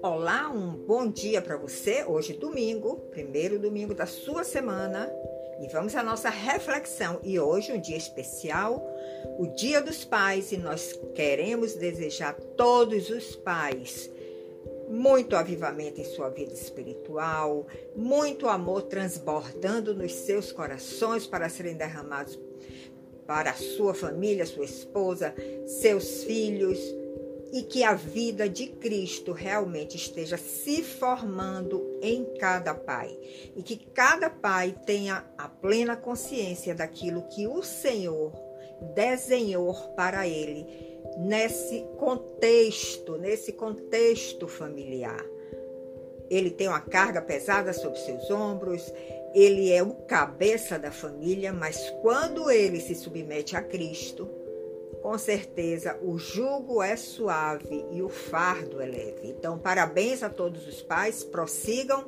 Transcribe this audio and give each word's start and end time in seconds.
Olá, 0.00 0.48
um 0.54 0.76
bom 0.76 1.10
dia 1.10 1.42
para 1.42 1.56
você. 1.56 2.04
Hoje, 2.04 2.34
domingo, 2.34 2.96
primeiro 3.10 3.58
domingo 3.58 3.92
da 3.92 4.06
sua 4.06 4.44
semana, 4.44 5.10
e 5.60 5.66
vamos 5.68 5.96
à 5.96 6.04
nossa 6.04 6.30
reflexão. 6.30 7.18
E 7.24 7.40
hoje, 7.40 7.72
um 7.72 7.80
dia 7.80 7.96
especial, 7.96 8.86
o 9.38 9.48
Dia 9.48 9.82
dos 9.82 10.04
Pais, 10.04 10.52
e 10.52 10.56
nós 10.56 10.92
queremos 11.14 11.74
desejar 11.74 12.30
a 12.30 12.34
todos 12.34 13.10
os 13.10 13.34
pais 13.34 14.08
muito 14.88 15.34
avivamento 15.34 16.00
em 16.00 16.04
sua 16.04 16.28
vida 16.28 16.52
espiritual, 16.52 17.66
muito 17.96 18.48
amor 18.48 18.82
transbordando 18.82 19.94
nos 19.94 20.12
seus 20.12 20.52
corações 20.52 21.26
para 21.26 21.48
serem 21.48 21.74
derramados 21.74 22.38
para 23.26 23.50
a 23.50 23.54
sua 23.54 23.94
família, 23.94 24.46
sua 24.46 24.64
esposa, 24.64 25.34
seus 25.66 26.24
filhos 26.24 26.78
e 27.52 27.62
que 27.62 27.84
a 27.84 27.94
vida 27.94 28.48
de 28.48 28.66
Cristo 28.66 29.30
realmente 29.30 29.96
esteja 29.96 30.36
se 30.36 30.82
formando 30.82 31.98
em 32.02 32.24
cada 32.38 32.74
pai 32.74 33.16
e 33.54 33.62
que 33.62 33.76
cada 33.76 34.28
pai 34.28 34.74
tenha 34.84 35.24
a 35.38 35.48
plena 35.48 35.96
consciência 35.96 36.74
daquilo 36.74 37.22
que 37.28 37.46
o 37.46 37.62
Senhor 37.62 38.32
desenhou 38.94 39.72
para 39.94 40.26
ele 40.26 40.66
nesse 41.16 41.86
contexto, 41.96 43.16
nesse 43.18 43.52
contexto 43.52 44.48
familiar. 44.48 45.24
Ele 46.28 46.50
tem 46.50 46.66
uma 46.66 46.80
carga 46.80 47.22
pesada 47.22 47.72
sobre 47.72 48.00
seus 48.00 48.30
ombros, 48.32 48.92
ele 49.34 49.72
é 49.72 49.82
o 49.82 49.92
cabeça 49.92 50.78
da 50.78 50.92
família, 50.92 51.52
mas 51.52 51.90
quando 52.00 52.50
ele 52.50 52.80
se 52.80 52.94
submete 52.94 53.56
a 53.56 53.62
Cristo, 53.62 54.30
com 55.02 55.18
certeza 55.18 55.98
o 56.00 56.16
jugo 56.16 56.82
é 56.82 56.96
suave 56.96 57.84
e 57.90 58.00
o 58.00 58.08
fardo 58.08 58.80
é 58.80 58.86
leve. 58.86 59.28
Então, 59.28 59.58
parabéns 59.58 60.22
a 60.22 60.30
todos 60.30 60.66
os 60.66 60.80
pais, 60.80 61.24
prossigam 61.24 62.06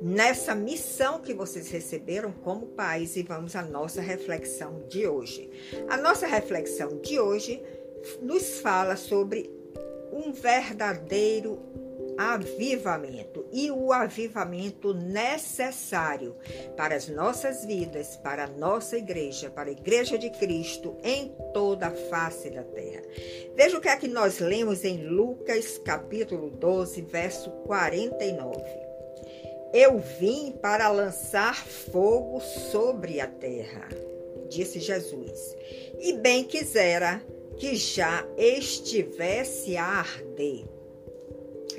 nessa 0.00 0.54
missão 0.54 1.20
que 1.20 1.34
vocês 1.34 1.70
receberam 1.70 2.32
como 2.32 2.68
pais 2.68 3.16
e 3.16 3.22
vamos 3.22 3.54
à 3.56 3.62
nossa 3.62 4.00
reflexão 4.00 4.84
de 4.88 5.06
hoje. 5.06 5.50
A 5.88 5.96
nossa 5.96 6.26
reflexão 6.26 6.98
de 6.98 7.20
hoje 7.20 7.62
nos 8.22 8.60
fala 8.60 8.96
sobre 8.96 9.50
um 10.12 10.32
verdadeiro 10.32 11.60
avivamento 12.20 13.46
e 13.50 13.70
o 13.70 13.94
avivamento 13.94 14.92
necessário 14.92 16.36
para 16.76 16.94
as 16.94 17.08
nossas 17.08 17.64
vidas, 17.64 18.18
para 18.18 18.44
a 18.44 18.46
nossa 18.46 18.98
igreja, 18.98 19.48
para 19.48 19.70
a 19.70 19.72
igreja 19.72 20.18
de 20.18 20.28
Cristo 20.28 20.98
em 21.02 21.34
toda 21.54 21.86
a 21.86 21.90
face 21.90 22.50
da 22.50 22.62
terra. 22.62 23.02
Veja 23.56 23.78
o 23.78 23.80
que 23.80 23.88
é 23.88 23.96
que 23.96 24.06
nós 24.06 24.38
lemos 24.38 24.84
em 24.84 25.06
Lucas 25.06 25.78
capítulo 25.78 26.50
12, 26.50 27.00
verso 27.02 27.50
49. 27.64 28.62
Eu 29.72 29.98
vim 29.98 30.52
para 30.60 30.90
lançar 30.90 31.54
fogo 31.54 32.40
sobre 32.40 33.18
a 33.18 33.26
terra, 33.26 33.88
disse 34.50 34.78
Jesus, 34.78 35.56
e 35.98 36.12
bem 36.12 36.44
quisera 36.44 37.22
que 37.56 37.76
já 37.76 38.26
estivesse 38.36 39.76
a 39.78 39.84
arder. 39.84 40.79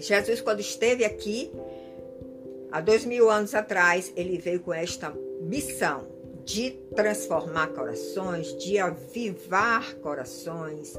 Jesus, 0.01 0.41
quando 0.41 0.59
esteve 0.59 1.05
aqui, 1.05 1.51
há 2.71 2.81
dois 2.81 3.05
mil 3.05 3.29
anos 3.29 3.53
atrás, 3.53 4.11
ele 4.15 4.37
veio 4.37 4.59
com 4.59 4.73
esta 4.73 5.11
missão 5.41 6.11
de 6.45 6.71
transformar 6.95 7.67
corações, 7.67 8.57
de 8.57 8.77
avivar 8.77 9.95
corações, 9.95 10.97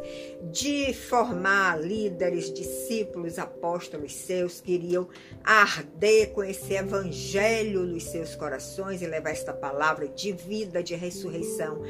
de 0.50 0.94
formar 0.94 1.80
líderes, 1.80 2.52
discípulos, 2.52 3.38
apóstolos 3.38 4.14
seus 4.14 4.60
que 4.60 4.72
iriam 4.72 5.08
arder 5.44 6.30
com 6.32 6.44
esse 6.44 6.74
evangelho 6.74 7.82
nos 7.82 8.04
seus 8.04 8.34
corações 8.34 9.02
e 9.02 9.06
levar 9.06 9.30
esta 9.30 9.52
palavra 9.52 10.08
de 10.08 10.32
vida, 10.32 10.82
de 10.82 10.94
ressurreição 10.94 11.82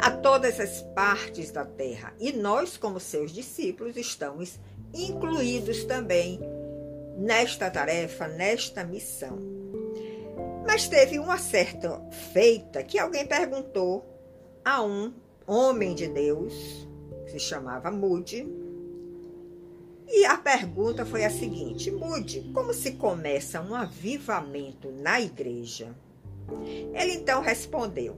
a 0.00 0.10
todas 0.10 0.60
as 0.60 0.82
partes 0.94 1.50
da 1.50 1.64
terra. 1.64 2.14
E 2.20 2.32
nós, 2.32 2.76
como 2.76 3.00
seus 3.00 3.32
discípulos, 3.32 3.96
estamos 3.96 4.58
incluídos 4.94 5.84
também 5.84 6.40
nesta 7.16 7.70
tarefa, 7.70 8.28
nesta 8.28 8.84
missão. 8.84 9.38
Mas 10.66 10.88
teve 10.88 11.18
uma 11.18 11.38
certa 11.38 12.00
feita 12.32 12.82
que 12.82 12.98
alguém 12.98 13.26
perguntou 13.26 14.04
a 14.64 14.82
um 14.82 15.12
homem 15.46 15.94
de 15.94 16.08
Deus, 16.08 16.54
que 17.24 17.32
se 17.32 17.40
chamava 17.40 17.90
Mude, 17.90 18.46
e 20.08 20.24
a 20.24 20.36
pergunta 20.36 21.06
foi 21.06 21.24
a 21.24 21.30
seguinte: 21.30 21.90
Mude, 21.90 22.50
como 22.52 22.72
se 22.74 22.92
começa 22.92 23.60
um 23.60 23.74
avivamento 23.74 24.90
na 24.90 25.20
igreja? 25.20 25.94
Ele 26.94 27.14
então 27.14 27.40
respondeu: 27.40 28.16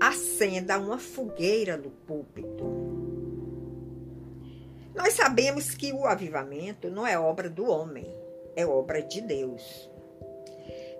acenda 0.00 0.78
uma 0.78 0.98
fogueira 0.98 1.76
no 1.76 1.90
púlpito. 1.90 2.64
Nós 4.96 5.12
sabemos 5.12 5.74
que 5.74 5.92
o 5.92 6.06
avivamento 6.06 6.90
não 6.90 7.06
é 7.06 7.18
obra 7.18 7.50
do 7.50 7.70
homem, 7.70 8.06
é 8.56 8.66
obra 8.66 9.02
de 9.02 9.20
Deus. 9.20 9.90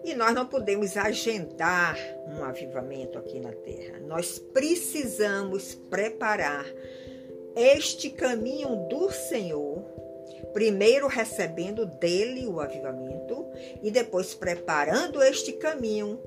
E 0.05 0.15
nós 0.15 0.35
não 0.35 0.47
podemos 0.47 0.97
agendar 0.97 1.97
um 2.29 2.45
avivamento 2.45 3.19
aqui 3.19 3.41
na 3.41 3.53
terra. 3.53 3.99
Nós 4.01 4.39
precisamos 4.39 5.75
preparar 5.75 6.65
este 7.57 8.11
caminho 8.11 8.87
do 8.89 9.11
Senhor, 9.11 9.83
primeiro 10.53 11.09
recebendo 11.09 11.87
dele 11.87 12.47
o 12.47 12.61
avivamento 12.61 13.47
e 13.83 13.91
depois 13.91 14.35
preparando 14.35 15.23
este 15.23 15.55
caminho 15.55 16.21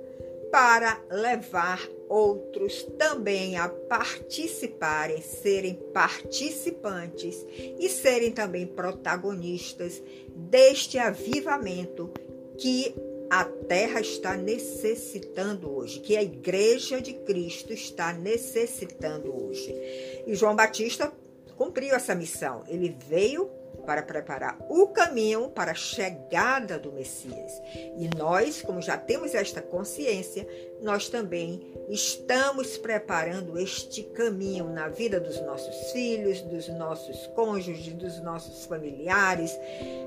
para 0.51 0.99
levar 1.09 1.87
outros 2.07 2.83
também 2.97 3.57
a 3.57 3.69
participarem, 3.69 5.21
serem 5.21 5.75
participantes 5.93 7.45
e 7.79 7.87
serem 7.87 8.31
também 8.31 8.65
protagonistas 8.65 10.01
deste 10.35 10.97
avivamento 10.97 12.11
que 12.57 12.95
a 13.29 13.45
terra 13.45 14.01
está 14.01 14.35
necessitando 14.35 15.71
hoje, 15.71 15.99
que 15.99 16.17
a 16.17 16.23
igreja 16.23 16.99
de 16.99 17.13
Cristo 17.13 17.71
está 17.71 18.11
necessitando 18.11 19.31
hoje. 19.31 19.71
E 20.25 20.33
João 20.33 20.55
Batista 20.55 21.13
cumpriu 21.55 21.93
essa 21.93 22.15
missão. 22.15 22.63
Ele 22.67 22.97
veio 23.07 23.58
para 23.79 24.03
preparar 24.03 24.57
o 24.69 24.87
caminho 24.87 25.49
para 25.49 25.71
a 25.71 25.75
chegada 25.75 26.77
do 26.77 26.91
Messias. 26.91 27.61
E 27.73 28.09
nós, 28.17 28.61
como 28.61 28.81
já 28.81 28.97
temos 28.97 29.33
esta 29.33 29.61
consciência, 29.61 30.47
nós 30.81 31.09
também 31.09 31.61
estamos 31.89 32.77
preparando 32.77 33.57
este 33.59 34.03
caminho 34.03 34.69
na 34.69 34.87
vida 34.87 35.19
dos 35.19 35.41
nossos 35.41 35.91
filhos, 35.91 36.41
dos 36.41 36.67
nossos 36.69 37.27
cônjuges, 37.27 37.93
dos 37.93 38.21
nossos 38.21 38.65
familiares, 38.65 39.51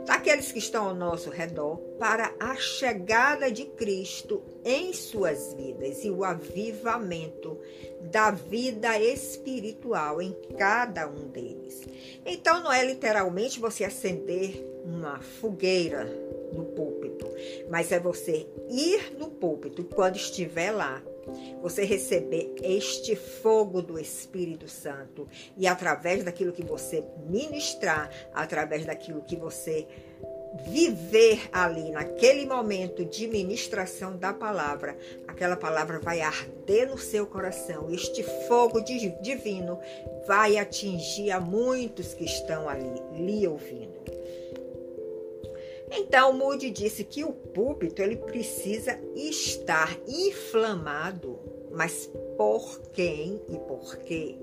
daqueles 0.06 0.50
que 0.52 0.58
estão 0.58 0.88
ao 0.88 0.94
nosso 0.94 1.30
redor, 1.30 1.76
para 1.98 2.32
a 2.38 2.56
chegada 2.56 3.50
de 3.50 3.64
Cristo 3.64 4.42
em 4.64 4.92
suas 4.92 5.54
vidas 5.54 6.04
e 6.04 6.10
o 6.10 6.24
avivamento 6.24 7.58
da 8.00 8.30
vida 8.30 8.98
espiritual 8.98 10.22
em 10.22 10.36
cada 10.58 11.08
um 11.08 11.28
deles. 11.28 11.82
Então, 12.24 12.62
não 12.62 12.72
é 12.72 12.84
literalmente 12.84 13.60
você 13.60 13.84
acender 13.84 14.64
uma 14.84 15.20
fogueira 15.20 16.31
mas 17.70 17.92
é 17.92 17.98
você 17.98 18.46
ir 18.70 19.16
no 19.18 19.30
púlpito 19.30 19.84
quando 19.84 20.16
estiver 20.16 20.70
lá 20.70 21.02
você 21.60 21.84
receber 21.84 22.52
este 22.62 23.14
fogo 23.14 23.80
do 23.80 23.98
Espírito 23.98 24.68
Santo 24.68 25.28
e 25.56 25.66
através 25.66 26.24
daquilo 26.24 26.52
que 26.52 26.64
você 26.64 27.04
ministrar, 27.28 28.10
através 28.34 28.84
daquilo 28.84 29.22
que 29.22 29.36
você 29.36 29.86
viver 30.66 31.48
ali 31.50 31.90
naquele 31.90 32.44
momento 32.44 33.04
de 33.04 33.26
ministração 33.26 34.16
da 34.16 34.34
palavra, 34.34 34.96
aquela 35.26 35.56
palavra 35.56 35.98
vai 35.98 36.20
arder 36.20 36.90
no 36.90 36.98
seu 36.98 37.26
coração. 37.26 37.88
Este 37.90 38.22
fogo 38.46 38.80
divino 38.80 39.78
vai 40.26 40.58
atingir 40.58 41.30
a 41.30 41.40
muitos 41.40 42.12
que 42.12 42.24
estão 42.24 42.68
ali 42.68 43.00
lhe 43.14 43.46
ouvindo. 43.46 44.01
Então, 45.94 46.32
Moody 46.32 46.70
disse 46.70 47.04
que 47.04 47.22
o 47.22 47.32
púlpito 47.32 48.00
ele 48.00 48.16
precisa 48.16 48.98
estar 49.14 49.96
inflamado, 50.06 51.38
mas 51.70 52.10
por 52.36 52.80
quem 52.92 53.40
e 53.48 53.58
por 53.58 53.96
quê? 53.98 54.38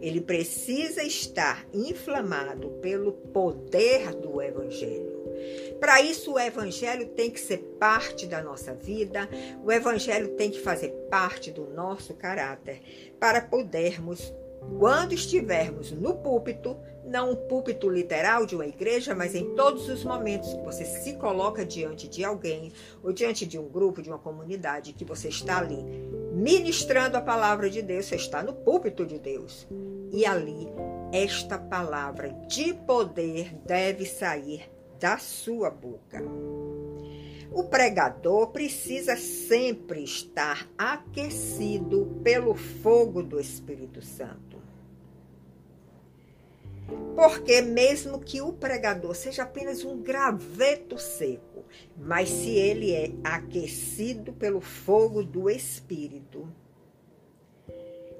Ele 0.00 0.20
precisa 0.20 1.02
estar 1.02 1.66
inflamado 1.72 2.70
pelo 2.82 3.12
poder 3.12 4.14
do 4.14 4.42
evangelho. 4.42 5.18
Para 5.78 6.02
isso, 6.02 6.32
o 6.32 6.38
Evangelho 6.38 7.06
tem 7.08 7.30
que 7.30 7.40
ser 7.40 7.58
parte 7.78 8.26
da 8.26 8.42
nossa 8.42 8.74
vida, 8.74 9.28
o 9.64 9.70
Evangelho 9.70 10.30
tem 10.30 10.50
que 10.50 10.60
fazer 10.60 10.88
parte 11.08 11.50
do 11.50 11.66
nosso 11.66 12.14
caráter, 12.14 12.80
para 13.20 13.40
podermos, 13.40 14.34
quando 14.78 15.12
estivermos 15.12 15.92
no 15.92 16.16
púlpito, 16.16 16.76
não 17.08 17.32
um 17.32 17.36
púlpito 17.36 17.88
literal 17.88 18.44
de 18.44 18.54
uma 18.54 18.66
igreja, 18.66 19.14
mas 19.14 19.34
em 19.34 19.54
todos 19.54 19.88
os 19.88 20.04
momentos 20.04 20.52
que 20.52 20.62
você 20.62 20.84
se 20.84 21.14
coloca 21.14 21.64
diante 21.64 22.06
de 22.08 22.24
alguém, 22.24 22.72
ou 23.02 23.12
diante 23.12 23.46
de 23.46 23.58
um 23.58 23.68
grupo, 23.68 24.02
de 24.02 24.10
uma 24.10 24.18
comunidade, 24.18 24.92
que 24.92 25.04
você 25.04 25.28
está 25.28 25.58
ali 25.58 25.82
ministrando 26.32 27.16
a 27.16 27.20
palavra 27.20 27.68
de 27.68 27.82
Deus, 27.82 28.06
você 28.06 28.16
está 28.16 28.42
no 28.42 28.52
púlpito 28.52 29.04
de 29.04 29.18
Deus. 29.18 29.66
E 30.12 30.24
ali, 30.24 30.68
esta 31.12 31.58
palavra 31.58 32.30
de 32.46 32.72
poder 32.74 33.54
deve 33.66 34.06
sair 34.06 34.70
da 35.00 35.18
sua 35.18 35.70
boca. 35.70 36.22
O 37.50 37.64
pregador 37.64 38.48
precisa 38.48 39.16
sempre 39.16 40.04
estar 40.04 40.68
aquecido 40.76 42.20
pelo 42.22 42.54
fogo 42.54 43.22
do 43.22 43.40
Espírito 43.40 44.02
Santo. 44.02 44.57
Porque, 47.14 47.60
mesmo 47.60 48.20
que 48.20 48.40
o 48.40 48.52
pregador 48.52 49.14
seja 49.14 49.42
apenas 49.42 49.84
um 49.84 50.00
graveto 50.00 50.98
seco, 50.98 51.64
mas 51.96 52.28
se 52.28 52.50
ele 52.50 52.92
é 52.92 53.10
aquecido 53.24 54.32
pelo 54.32 54.60
fogo 54.60 55.22
do 55.22 55.50
Espírito, 55.50 56.48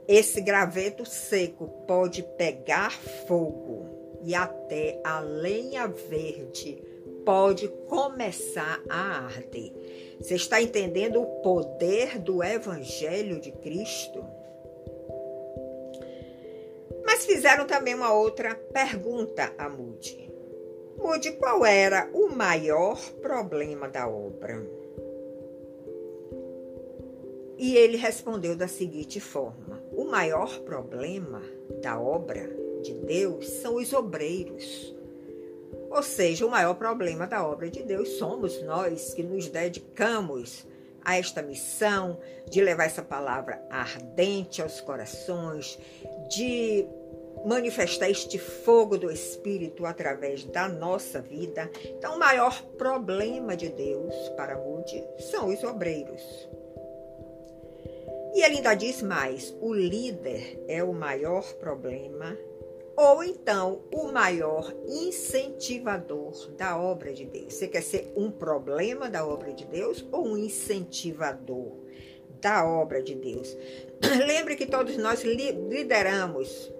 esse 0.07 0.41
graveto 0.41 1.05
seco 1.05 1.69
pode 1.87 2.23
pegar 2.37 2.91
fogo 3.27 4.19
e 4.25 4.35
até 4.35 5.01
a 5.05 5.21
lenha 5.21 5.87
verde 5.87 6.83
pode 7.25 7.69
começar 7.87 8.83
a 8.89 9.27
arder. 9.27 9.73
Você 10.19 10.35
está 10.35 10.61
entendendo 10.61 11.21
o 11.21 11.27
poder 11.43 12.19
do 12.19 12.43
Evangelho 12.43 13.39
de 13.39 13.53
Cristo? 13.53 14.25
Fizeram 17.29 17.67
também 17.67 17.95
uma 17.95 18.11
outra 18.11 18.55
pergunta 18.55 19.53
a 19.59 19.69
Moody. 19.69 20.33
Moody, 20.97 21.33
qual 21.33 21.63
era 21.67 22.09
o 22.15 22.31
maior 22.31 22.99
problema 23.21 23.87
da 23.87 24.09
obra? 24.09 24.67
E 27.59 27.77
ele 27.77 27.99
respondeu 27.99 28.57
da 28.57 28.67
seguinte 28.67 29.21
forma: 29.21 29.79
O 29.93 30.07
maior 30.07 30.59
problema 30.61 31.43
da 31.83 32.01
obra 32.01 32.49
de 32.81 32.95
Deus 32.95 33.47
são 33.61 33.75
os 33.75 33.93
obreiros. 33.93 34.97
Ou 35.91 36.03
seja, 36.03 36.47
o 36.47 36.51
maior 36.51 36.77
problema 36.77 37.27
da 37.27 37.47
obra 37.47 37.69
de 37.69 37.83
Deus 37.83 38.09
somos 38.17 38.63
nós 38.63 39.13
que 39.13 39.23
nos 39.23 39.49
dedicamos 39.49 40.67
a 41.05 41.19
esta 41.19 41.43
missão 41.43 42.19
de 42.49 42.63
levar 42.63 42.85
essa 42.85 43.03
palavra 43.03 43.63
ardente 43.71 44.63
aos 44.63 44.81
corações, 44.81 45.79
de 46.31 46.87
manifestar 47.45 48.11
este 48.11 48.39
fogo 48.39 48.97
do 48.97 49.11
Espírito 49.11 49.87
através 49.87 50.45
da 50.45 50.69
nossa 50.69 51.21
vida. 51.21 51.71
Então, 51.85 52.17
o 52.17 52.19
maior 52.19 52.63
problema 52.77 53.57
de 53.57 53.69
Deus 53.69 54.15
para 54.37 54.57
Moody 54.57 55.05
são 55.31 55.49
os 55.49 55.63
obreiros. 55.65 56.49
E 58.35 58.43
ele 58.43 58.57
ainda 58.57 58.75
diz 58.75 59.03
mais: 59.03 59.55
o 59.61 59.73
líder 59.73 60.65
é 60.69 60.83
o 60.83 60.93
maior 60.93 61.45
problema 61.55 62.37
ou 62.99 63.23
então 63.23 63.81
o 63.93 64.11
maior 64.11 64.75
incentivador 64.85 66.51
da 66.57 66.77
obra 66.77 67.13
de 67.13 67.25
Deus. 67.25 67.55
Você 67.55 67.69
quer 67.69 67.83
ser 67.83 68.13
um 68.17 68.29
problema 68.29 69.09
da 69.09 69.25
obra 69.25 69.53
de 69.53 69.65
Deus 69.67 70.05
ou 70.11 70.27
um 70.27 70.37
incentivador 70.37 71.77
da 72.41 72.67
obra 72.67 73.01
de 73.01 73.15
Deus? 73.15 73.57
Lembre 74.27 74.57
que 74.57 74.67
todos 74.67 74.97
nós 74.97 75.23
lideramos 75.23 76.73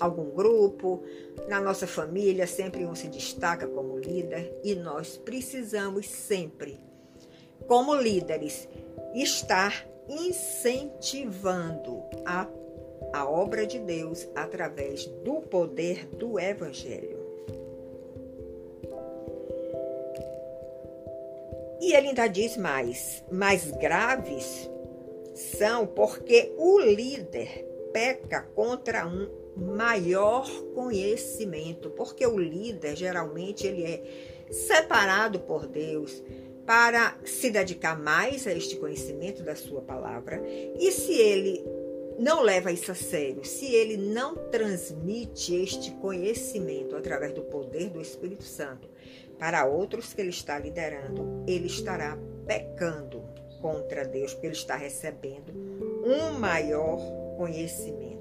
algum 0.00 0.30
grupo, 0.30 1.02
na 1.48 1.60
nossa 1.60 1.86
família 1.86 2.46
sempre 2.46 2.84
um 2.84 2.94
se 2.94 3.08
destaca 3.08 3.66
como 3.66 3.98
líder 3.98 4.58
e 4.62 4.74
nós 4.74 5.16
precisamos 5.16 6.06
sempre, 6.08 6.78
como 7.66 7.94
líderes, 7.94 8.68
estar 9.14 9.86
incentivando 10.08 12.02
a 12.26 12.46
a 13.14 13.28
obra 13.28 13.64
de 13.64 13.78
Deus 13.78 14.28
através 14.34 15.06
do 15.06 15.40
poder 15.40 16.06
do 16.06 16.38
Evangelho. 16.38 17.22
E 21.80 21.92
ele 21.94 22.08
ainda 22.08 22.26
diz 22.26 22.56
mais: 22.56 23.22
mais 23.30 23.70
graves 23.72 24.68
são 25.34 25.86
porque 25.86 26.52
o 26.58 26.80
líder 26.80 27.64
peca 27.92 28.42
contra 28.54 29.06
um 29.06 29.28
maior 29.56 30.48
conhecimento, 30.74 31.90
porque 31.90 32.26
o 32.26 32.38
líder 32.38 32.96
geralmente 32.96 33.66
ele 33.66 33.84
é 33.84 34.02
separado 34.50 35.40
por 35.40 35.66
Deus 35.66 36.22
para 36.66 37.16
se 37.24 37.50
dedicar 37.50 37.98
mais 37.98 38.46
a 38.46 38.52
este 38.52 38.76
conhecimento 38.76 39.42
da 39.42 39.54
sua 39.54 39.82
palavra. 39.82 40.42
E 40.78 40.90
se 40.90 41.12
ele 41.12 41.64
não 42.18 42.42
leva 42.42 42.72
isso 42.72 42.90
a 42.92 42.94
sério, 42.94 43.44
se 43.44 43.66
ele 43.66 43.96
não 43.96 44.34
transmite 44.50 45.54
este 45.54 45.90
conhecimento 45.92 46.96
através 46.96 47.32
do 47.32 47.42
poder 47.42 47.90
do 47.90 48.00
Espírito 48.00 48.44
Santo 48.44 48.88
para 49.38 49.66
outros 49.66 50.14
que 50.14 50.20
ele 50.20 50.30
está 50.30 50.58
liderando, 50.58 51.44
ele 51.46 51.66
estará 51.66 52.16
pecando 52.46 53.22
contra 53.60 54.04
Deus, 54.04 54.32
porque 54.32 54.46
ele 54.46 54.54
está 54.54 54.76
recebendo 54.76 55.52
um 56.04 56.38
maior 56.38 56.98
conhecimento. 57.36 58.13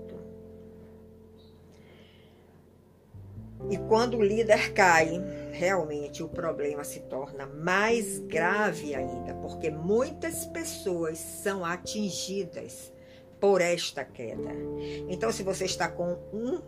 E 3.70 3.78
quando 3.78 4.18
o 4.18 4.24
líder 4.24 4.74
cai, 4.74 5.22
realmente 5.52 6.24
o 6.24 6.30
problema 6.30 6.84
se 6.84 7.00
torna 7.02 7.46
mais 7.46 8.20
grave 8.20 8.94
ainda, 8.96 9.34
porque 9.36 9.70
muitas 9.70 10.46
pessoas 10.46 11.18
são 11.18 11.64
atingidas 11.64 12.92
por 13.40 13.62
esta 13.62 14.06
queda. 14.06 14.52
Então, 15.10 15.32
se 15.32 15.44
você 15.44 15.66
está 15.66 15.88
com 15.90 16.18
um, 16.34 16.62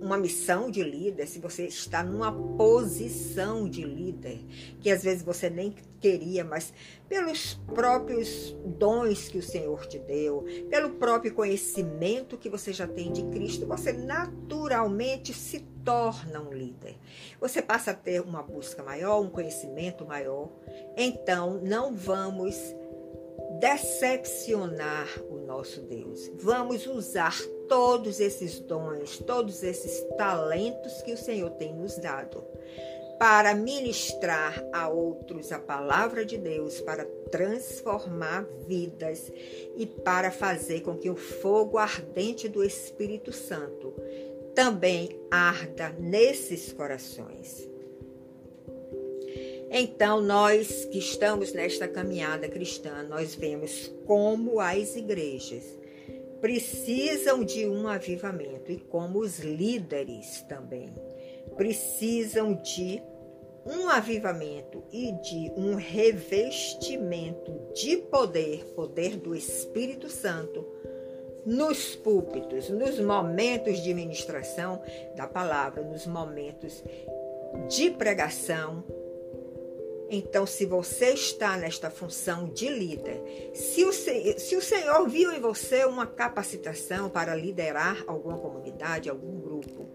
uma 0.00 0.18
missão 0.18 0.70
de 0.70 0.82
líder, 0.82 1.26
se 1.26 1.38
você 1.38 1.66
está 1.66 2.02
numa 2.02 2.32
posição 2.56 3.68
de 3.68 3.84
líder, 3.84 4.44
que 4.80 4.90
às 4.90 5.02
vezes 5.02 5.22
você 5.22 5.48
nem 5.48 5.74
queria, 6.00 6.44
mas 6.44 6.72
pelos 7.08 7.54
próprios 7.74 8.54
dons 8.64 9.28
que 9.28 9.38
o 9.38 9.42
Senhor 9.42 9.86
te 9.86 9.98
deu, 9.98 10.44
pelo 10.68 10.90
próprio 10.90 11.32
conhecimento 11.32 12.36
que 12.36 12.50
você 12.50 12.72
já 12.72 12.86
tem 12.86 13.10
de 13.10 13.22
Cristo, 13.24 13.66
você 13.66 13.92
naturalmente 13.92 15.32
se 15.32 15.60
torna 15.84 16.40
um 16.40 16.52
líder. 16.52 16.96
Você 17.40 17.62
passa 17.62 17.92
a 17.92 17.94
ter 17.94 18.20
uma 18.20 18.42
busca 18.42 18.82
maior, 18.82 19.20
um 19.20 19.30
conhecimento 19.30 20.04
maior. 20.04 20.50
Então, 20.96 21.60
não 21.62 21.94
vamos 21.94 22.54
decepcionar 23.60 25.08
o 25.30 25.38
nosso 25.38 25.80
Deus. 25.82 26.30
Vamos 26.34 26.86
usar 26.86 27.36
todos 27.68 28.20
esses 28.20 28.60
dons, 28.60 29.18
todos 29.18 29.62
esses 29.62 30.02
talentos 30.16 31.02
que 31.02 31.12
o 31.12 31.18
Senhor 31.18 31.50
tem 31.50 31.74
nos 31.74 31.96
dado 31.96 32.44
para 33.18 33.54
ministrar 33.54 34.62
a 34.72 34.88
outros 34.88 35.52
a 35.52 35.58
palavra 35.58 36.24
de 36.24 36.36
Deus, 36.36 36.80
para 36.80 37.04
transformar 37.30 38.46
vidas 38.66 39.32
e 39.76 39.86
para 39.86 40.30
fazer 40.30 40.82
com 40.82 40.96
que 40.96 41.08
o 41.08 41.16
fogo 41.16 41.78
ardente 41.78 42.48
do 42.48 42.62
Espírito 42.62 43.32
Santo 43.32 43.94
também 44.54 45.18
arda 45.30 45.90
nesses 45.98 46.72
corações. 46.72 47.73
Então, 49.76 50.20
nós 50.20 50.84
que 50.84 50.98
estamos 50.98 51.52
nesta 51.52 51.88
caminhada 51.88 52.48
cristã, 52.48 53.02
nós 53.02 53.34
vemos 53.34 53.88
como 54.06 54.60
as 54.60 54.94
igrejas 54.94 55.64
precisam 56.40 57.42
de 57.42 57.66
um 57.66 57.88
avivamento 57.88 58.70
e 58.70 58.76
como 58.76 59.18
os 59.18 59.40
líderes 59.40 60.42
também 60.42 60.94
precisam 61.56 62.54
de 62.54 63.02
um 63.66 63.88
avivamento 63.88 64.84
e 64.92 65.10
de 65.10 65.50
um 65.56 65.74
revestimento 65.74 67.50
de 67.74 67.96
poder, 67.96 68.64
poder 68.76 69.16
do 69.16 69.34
Espírito 69.34 70.08
Santo, 70.08 70.64
nos 71.44 71.96
púlpitos, 71.96 72.70
nos 72.70 73.00
momentos 73.00 73.82
de 73.82 73.92
ministração 73.92 74.80
da 75.16 75.26
palavra, 75.26 75.82
nos 75.82 76.06
momentos 76.06 76.80
de 77.68 77.90
pregação, 77.90 78.84
então, 80.10 80.46
se 80.46 80.66
você 80.66 81.10
está 81.10 81.56
nesta 81.56 81.90
função 81.90 82.48
de 82.48 82.68
líder, 82.68 83.22
se 83.54 83.84
o, 83.84 83.92
se 83.92 84.56
o 84.56 84.62
Senhor 84.62 85.08
viu 85.08 85.32
em 85.32 85.40
você 85.40 85.84
uma 85.84 86.06
capacitação 86.06 87.08
para 87.08 87.34
liderar 87.34 88.04
alguma 88.06 88.38
comunidade, 88.38 89.08
algum 89.08 89.40
grupo, 89.40 89.88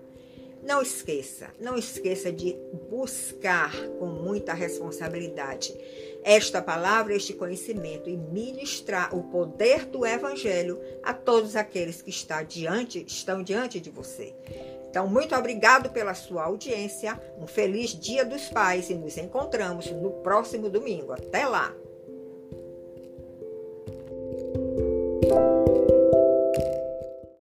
Não 0.62 0.82
esqueça, 0.82 1.48
não 1.60 1.78
esqueça 1.78 2.32
de 2.32 2.58
buscar 2.90 3.72
com 3.98 4.08
muita 4.08 4.54
responsabilidade 4.54 5.74
esta 6.22 6.62
palavra, 6.62 7.16
este 7.16 7.34
conhecimento 7.34 8.10
e 8.10 8.18
ministrar 8.18 9.16
o 9.16 9.24
poder 9.24 9.86
do 9.86 10.06
evangelho 10.06 10.80
a 11.02 11.14
todos 11.14 11.56
aqueles 11.56 12.02
que 12.02 12.10
está 12.10 12.44
diante, 12.44 13.06
estão 13.08 13.42
diante 13.42 13.80
de 13.80 13.90
você. 13.90 14.34
Então, 14.90 15.08
muito 15.08 15.36
obrigado 15.36 15.90
pela 15.92 16.14
sua 16.14 16.44
audiência. 16.46 17.20
Um 17.38 17.46
feliz 17.46 17.92
Dia 17.92 18.26
dos 18.26 18.50
Pais 18.50 18.90
e 18.90 18.96
nos 18.96 19.18
encontramos 19.18 19.92
no 19.92 20.12
próximo 20.24 20.70
domingo. 20.70 21.14
Até 21.14 21.46
lá! 21.46 21.74